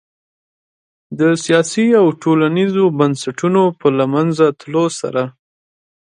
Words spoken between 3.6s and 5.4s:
په له منځه تلو سره